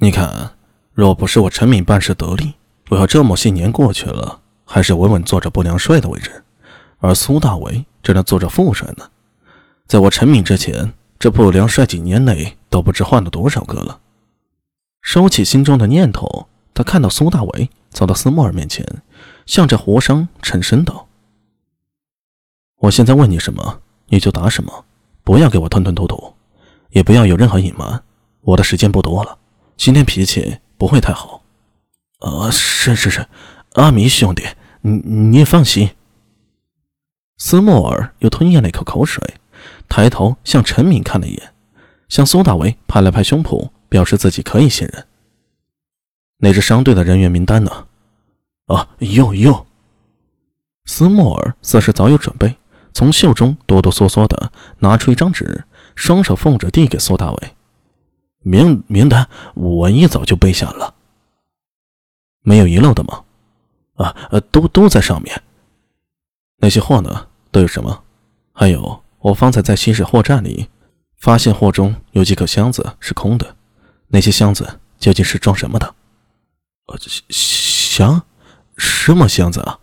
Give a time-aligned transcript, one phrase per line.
[0.00, 0.52] 你看，
[0.92, 2.54] 若不是我陈敏办事得力，
[2.88, 6.44] 我要这么些年过去了，还是稳稳坐着不良帅的位置，
[6.98, 9.10] 而苏大为只能做着副帅呢。
[9.88, 13.98] 在我陈敏之前，这不良帅几年内都不知换了多少个了。
[15.02, 18.86] 收起心中的念头，他看到苏大为走到斯莫尔面前，
[19.46, 21.08] 向着胡商沉声道
[22.82, 24.84] ：“我现在问你什么，你就答什么，
[25.24, 26.34] 不要给我吞吞吐吐，
[26.90, 28.00] 也不要有任何隐瞒。
[28.42, 29.36] 我的时间不多了。”
[29.78, 31.44] 今天脾气不会太好，
[32.18, 33.24] 啊，是是是，
[33.74, 34.44] 阿弥兄弟，
[34.80, 35.90] 你你也放心。
[37.36, 39.22] 斯莫尔又吞咽了一口口水，
[39.88, 41.54] 抬头向陈敏看了一眼，
[42.08, 45.06] 向苏大为拍了拍胸脯，表示自己可以信任。
[46.38, 47.86] 那支商队的人员名单呢？
[48.66, 49.64] 啊，有有。
[50.86, 52.56] 斯莫尔似是早有准备，
[52.92, 54.50] 从袖中哆哆嗦嗦的
[54.80, 55.64] 拿出一张纸，
[55.94, 57.54] 双手奉着递给苏大为。
[58.48, 60.94] 名名单我一早就背下了，
[62.40, 63.22] 没有遗漏的吗？
[63.96, 65.42] 啊呃，都都在上面。
[66.56, 67.28] 那些货呢？
[67.50, 68.04] 都有什么？
[68.52, 70.68] 还有，我方才在西市货站里
[71.18, 73.54] 发现货中有几个箱子是空的，
[74.08, 75.94] 那些箱子究竟是装什么的？
[76.86, 78.22] 呃，箱？
[78.78, 79.78] 什么箱子啊？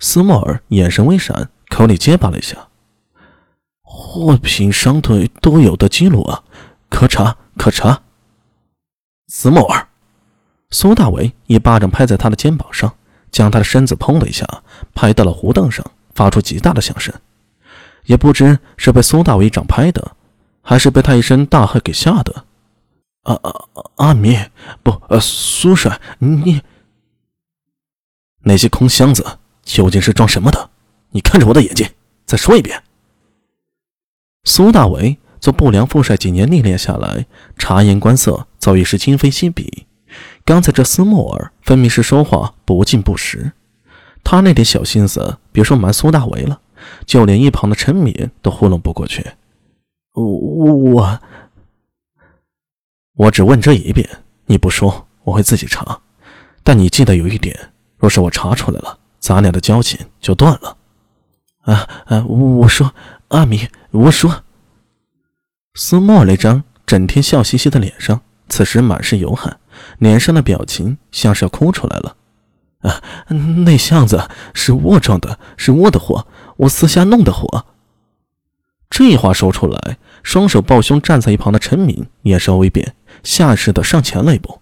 [0.00, 2.68] 斯莫尔眼神微闪，口里结巴了一下
[3.82, 6.42] ：“货品商队都有的记录啊。”
[6.90, 8.02] 可查可查。
[9.28, 9.88] 斯莫尔，
[10.70, 12.92] 苏大伟一巴掌拍在他的肩膀上，
[13.30, 14.44] 将他的身子砰的一下
[14.92, 17.14] 拍到了胡凳上，发出极大的响声。
[18.04, 20.16] 也不知是被苏大伟一掌拍的，
[20.62, 22.44] 还是被他一声大喝给吓的。
[23.22, 24.36] 阿阿阿弥，
[24.82, 26.60] 不，呃，苏帅，你
[28.40, 30.70] 那些空箱子究竟是装什么的？
[31.10, 31.88] 你看着我的眼睛，
[32.26, 32.82] 再说一遍。
[34.44, 35.16] 苏大伟。
[35.40, 39.86] 做不良副帅几年历练下来，察言观色早已是今非昔比。
[40.44, 43.52] 刚才这斯莫尔分明是说话不尽不实，
[44.22, 46.60] 他那点小心思，别说瞒苏大为了，
[47.06, 49.24] 就连一旁的陈敏都糊弄不过去。
[50.12, 51.20] 我我
[53.16, 54.06] 我只问这一遍，
[54.46, 56.00] 你不说我会自己查。
[56.62, 57.56] 但你记得有一点，
[57.96, 60.76] 若是我查出来了，咱俩的交情就断了。
[61.60, 62.24] 啊啊！
[62.26, 62.92] 我说
[63.28, 64.44] 阿弥，我说。
[65.74, 69.58] 斯莫那张整天笑嘻嘻的脸上，此时满是油汗，
[69.98, 72.16] 脸上的表情像是要哭出来了。
[72.80, 73.02] 啊，
[73.64, 76.26] 那箱子是我装的，是我的货，
[76.56, 77.66] 我私下弄的货。
[78.88, 84.60] 这话说出来，双手抱胸站在一旁的陈敏也稍微变，下意识的上前了一步。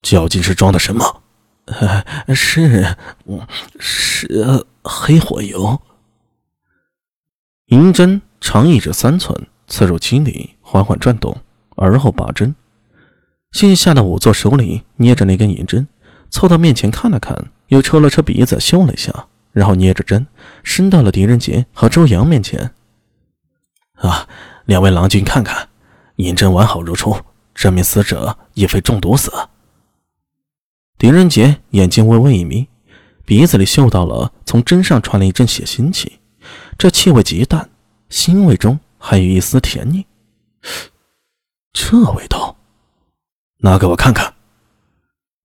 [0.00, 1.22] 究竟是装的什么？
[2.32, 2.96] 是，
[3.78, 5.82] 是黑火油。
[7.66, 9.48] 银针长一指三寸。
[9.66, 11.36] 刺入肌里，缓缓转动，
[11.76, 12.54] 而后拔针。
[13.52, 15.86] 心下的仵作手里捏着那根银针，
[16.30, 20.26] 凑到面前看了看，又抽了抽鼻子，嗅了一下，然后捏着针
[20.62, 22.72] 伸到了狄仁杰和周阳面前。
[23.94, 24.28] 啊，
[24.66, 25.68] 两位郎君看看，
[26.16, 27.16] 银针完好如初，
[27.54, 29.32] 这名死者亦非中毒死。
[30.98, 32.68] 狄仁杰眼睛微微一眯，
[33.24, 36.20] 鼻子里嗅到了从针上传来一阵血腥气，
[36.76, 37.70] 这气味极淡，
[38.10, 38.78] 腥味中。
[38.98, 40.06] 还有一丝甜腻，
[41.72, 42.56] 这味道，
[43.58, 44.34] 拿给我看看。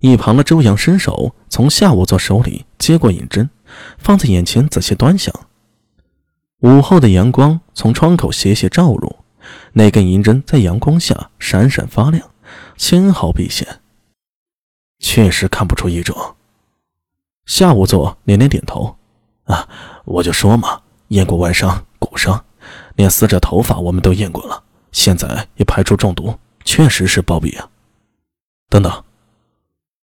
[0.00, 3.48] 一旁的周阳伸手从夏无作手里接过银针，
[3.98, 5.34] 放在眼前仔细端详。
[6.60, 9.16] 午后的阳光从窗口斜斜照入，
[9.72, 12.30] 那根银针在阳光下闪闪发亮，
[12.76, 13.80] 纤毫毕现。
[14.98, 16.36] 确实看不出异状。
[17.46, 18.96] 夏无作连连点头
[19.44, 19.68] ：“啊，
[20.06, 22.42] 我就说嘛，验过外伤、骨伤。”
[22.96, 24.62] 连死者头发我们都验过了，
[24.92, 27.68] 现在也排除中毒，确实是暴毙啊！
[28.68, 29.04] 等等，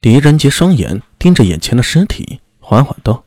[0.00, 3.24] 狄仁杰双眼盯着眼前的尸体，缓缓道：“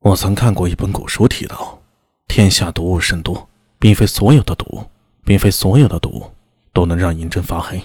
[0.00, 1.82] 我曾看过一本古书，提到
[2.26, 3.48] 天下毒物甚多，
[3.78, 4.84] 并非所有的毒，
[5.24, 6.30] 并非所有的毒
[6.72, 7.82] 都能让银针发黑。”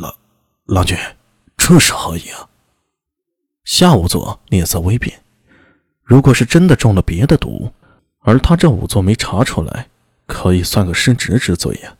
[0.00, 0.14] 郎
[0.64, 0.96] 郎君，
[1.56, 2.48] 这是何意啊？
[3.64, 5.22] 夏无作脸色微变，
[6.02, 7.70] 如果是真的中了别的毒。
[8.22, 9.88] 而他这仵作没查出来，
[10.26, 11.96] 可以算个失职之罪呀。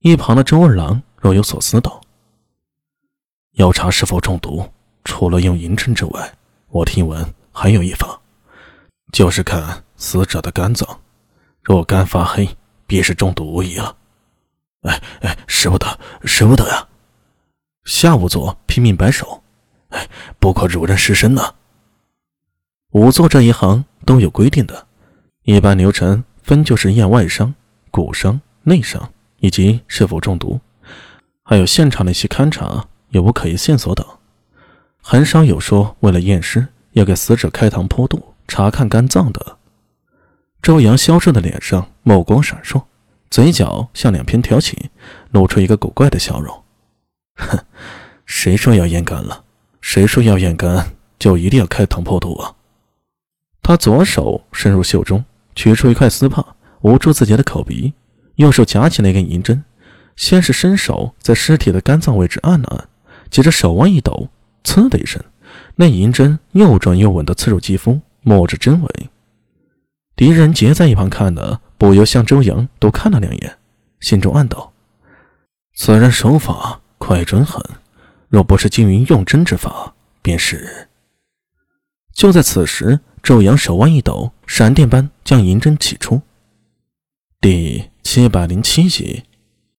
[0.00, 2.00] 一旁的周二郎若有所思道
[3.54, 4.68] ：“要查是否中毒，
[5.04, 6.34] 除了用银针之外，
[6.68, 8.20] 我听闻还有一法，
[9.12, 11.00] 就是看死者的肝脏，
[11.62, 12.56] 若肝发黑，
[12.86, 13.96] 必是中毒无疑了。”
[14.82, 16.86] 哎哎，使不得，使不得呀！
[17.84, 19.42] 夏仵作拼命摆手
[19.90, 20.08] ：“哎，
[20.40, 21.54] 不可辱人尸身呐！
[22.90, 24.86] 仵作这一行都有规定的。”
[25.46, 27.54] 一般流程分就是验外伤、
[27.92, 30.60] 骨伤、内伤，以及是否中毒，
[31.44, 34.04] 还有现场的一些勘查有无可疑线索等，
[35.00, 39.56] 很少有说为了验尸要给死者开膛破肚查看肝脏的。
[40.60, 42.82] 周阳消瘦的脸上目光闪烁，
[43.30, 44.90] 嘴角向两边挑起，
[45.30, 46.64] 露出一个古怪的笑容。
[47.36, 47.56] 哼，
[48.24, 49.44] 谁说要验肝了？
[49.80, 50.90] 谁说要验肝
[51.20, 52.56] 就一定要开膛破肚啊？
[53.62, 55.24] 他左手伸入袖中，
[55.56, 56.44] 取出一块丝帕，
[56.82, 57.94] 捂住自己的口鼻，
[58.36, 59.64] 右手夹起那根银针，
[60.14, 62.88] 先是伸手在尸体的肝脏位置按了按，
[63.30, 64.28] 接着手腕一抖，
[64.62, 65.20] 呲的一声，
[65.74, 69.10] 那银针又转又稳地刺入肌肤，摸着针尾。
[70.14, 73.58] 狄仁杰在一旁看的，不由向周阳多看了两眼，
[74.00, 74.72] 心中暗道：
[75.74, 77.60] 此人手法快准狠，
[78.28, 80.88] 若不是金云用针之法，便是……
[82.12, 83.00] 就在此时。
[83.22, 86.22] 周阳手腕一抖，闪电般将银针取出。
[87.40, 89.24] 第七百零七集。